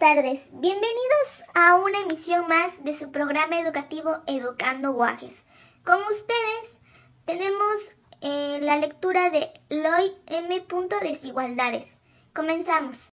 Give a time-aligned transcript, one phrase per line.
[0.00, 0.50] tardes.
[0.54, 5.44] Bienvenidos a una emisión más de su programa educativo Educando Guajes.
[5.84, 6.80] Con ustedes
[7.26, 10.64] tenemos eh, la lectura de Loy M.
[11.02, 12.00] Desigualdades.
[12.34, 13.10] Comenzamos.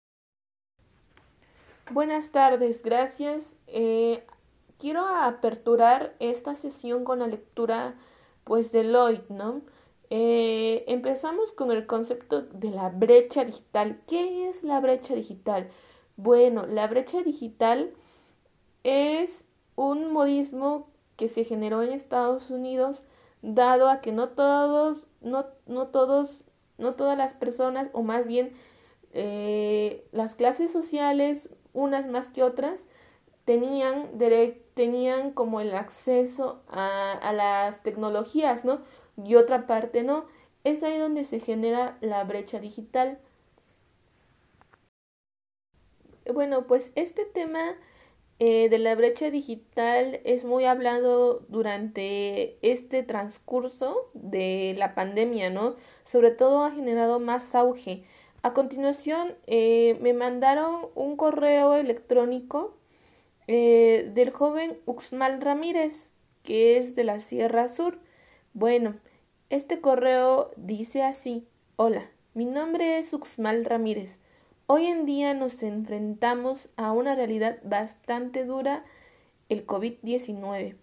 [1.91, 3.57] Buenas tardes, gracias.
[3.67, 4.25] Eh,
[4.79, 7.97] quiero aperturar esta sesión con la lectura
[8.45, 9.63] pues de Lloyd, ¿no?
[10.09, 14.01] Eh, empezamos con el concepto de la brecha digital.
[14.07, 15.69] ¿Qué es la brecha digital?
[16.17, 17.93] Bueno, la brecha digital
[18.85, 23.03] es un modismo que se generó en Estados Unidos
[23.43, 26.45] dado a que no todos, no, no todos,
[26.79, 28.53] no todas las personas, o más bien
[29.13, 32.87] eh, las clases sociales, unas más que otras,
[33.45, 34.11] tenían,
[34.75, 38.81] tenían como el acceso a, a las tecnologías, ¿no?
[39.23, 40.27] Y otra parte no.
[40.65, 43.21] Es ahí donde se genera la brecha digital.
[46.33, 47.77] Bueno, pues este tema
[48.39, 55.77] eh, de la brecha digital es muy hablado durante este transcurso de la pandemia, ¿no?
[56.05, 58.05] Sobre todo ha generado más auge.
[58.43, 62.77] A continuación, eh, me mandaron un correo electrónico
[63.47, 66.11] eh, del joven Uxmal Ramírez,
[66.43, 68.01] que es de la Sierra Sur.
[68.53, 68.97] Bueno,
[69.49, 74.19] este correo dice así, hola, mi nombre es Uxmal Ramírez.
[74.69, 78.85] Hoy en día nos enfrentamos a una realidad bastante dura,
[79.49, 80.75] el COVID-19.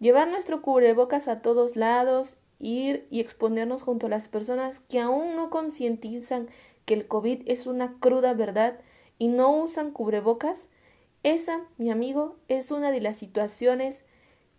[0.00, 5.34] Llevar nuestro cubrebocas a todos lados, ir y exponernos junto a las personas que aún
[5.34, 6.50] no concientizan
[6.84, 8.78] que el COVID es una cruda verdad
[9.18, 10.68] y no usan cubrebocas,
[11.22, 14.04] esa, mi amigo, es una de las situaciones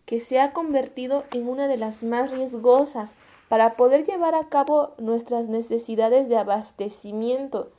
[0.05, 3.17] que se ha convertido en una de las más riesgosas
[3.49, 7.71] para poder llevar a cabo nuestras necesidades de abastecimiento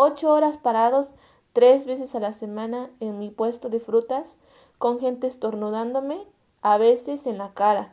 [0.00, 1.10] ocho horas parados
[1.52, 4.38] tres veces a la semana en mi puesto de frutas,
[4.78, 6.26] con gente estornudándome,
[6.62, 7.92] a veces en la cara.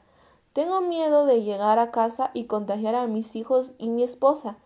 [0.54, 4.58] Tengo miedo de llegar a casa y contagiar a mis hijos y mi esposa.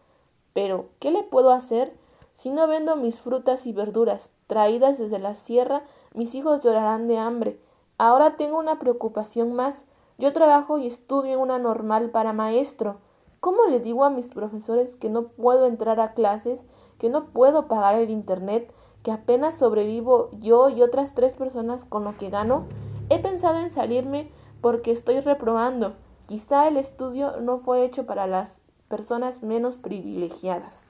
[0.53, 1.95] Pero, ¿qué le puedo hacer?
[2.35, 7.17] Si no vendo mis frutas y verduras traídas desde la sierra, mis hijos llorarán de
[7.17, 7.59] hambre.
[7.97, 9.85] Ahora tengo una preocupación más.
[10.19, 12.99] Yo trabajo y estudio en una normal para maestro.
[13.41, 16.67] ¿Cómo le digo a mis profesores que no puedo entrar a clases,
[16.99, 18.71] que no puedo pagar el Internet,
[19.01, 22.67] que apenas sobrevivo yo y otras tres personas con lo que gano?
[23.09, 24.29] He pensado en salirme
[24.61, 25.95] porque estoy reprobando.
[26.27, 30.85] Quizá el estudio no fue hecho para las personas menos privilegiadas.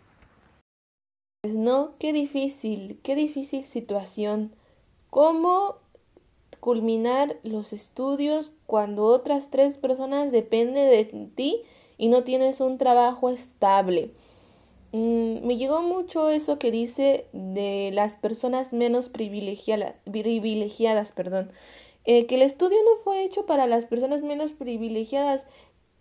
[1.42, 4.54] Pues no, qué difícil, qué difícil situación.
[5.10, 5.78] ¿Cómo
[6.60, 11.64] culminar los estudios cuando otras tres personas dependen de ti
[12.02, 14.10] y no tienes un trabajo estable.
[14.92, 21.52] Mm, me llegó mucho eso que dice de las personas menos privilegiadas, perdón.
[22.06, 25.46] Eh, que el estudio no fue hecho para las personas menos privilegiadas.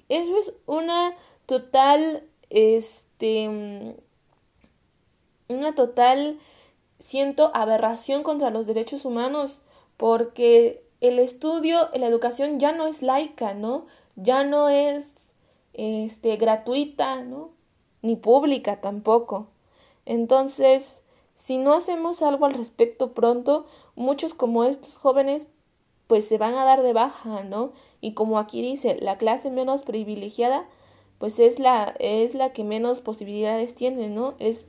[0.09, 3.93] Eso es una total, este, mm,
[5.49, 6.39] una total,
[6.99, 9.61] siento, aberración contra los derechos humanos,
[9.99, 13.85] porque el estudio, la educación ya no es laica, ¿no?
[14.17, 15.30] Ya no es
[15.73, 17.51] este, gratuita, ¿no?
[18.03, 19.49] Ni pública tampoco.
[20.07, 21.05] Entonces,
[21.35, 25.49] si no hacemos algo al respecto pronto, muchos como estos jóvenes
[26.07, 27.73] pues se van a dar de baja, ¿no?
[28.01, 30.67] Y como aquí dice, la clase menos privilegiada
[31.19, 34.35] pues es la es la que menos posibilidades tiene, ¿no?
[34.39, 34.67] Es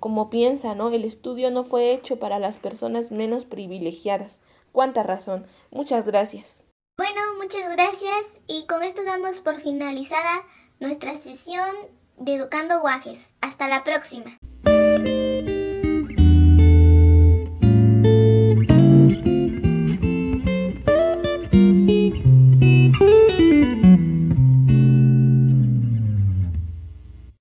[0.00, 0.90] como piensa, ¿no?
[0.90, 4.40] El estudio no fue hecho para las personas menos privilegiadas.
[4.72, 5.46] Cuánta razón.
[5.70, 6.62] Muchas gracias.
[6.98, 10.44] Bueno, muchas gracias y con esto damos por finalizada
[10.78, 11.70] nuestra sesión
[12.18, 13.30] de Educando Guajes.
[13.40, 14.38] Hasta la próxima.